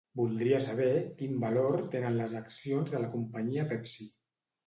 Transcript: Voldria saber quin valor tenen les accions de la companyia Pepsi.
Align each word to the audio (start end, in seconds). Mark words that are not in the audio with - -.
Voldria 0.19 0.59
saber 0.67 0.93
quin 1.19 1.35
valor 1.43 1.77
tenen 1.95 2.17
les 2.21 2.35
accions 2.41 2.93
de 2.95 3.03
la 3.05 3.13
companyia 3.17 3.67
Pepsi. 3.75 4.09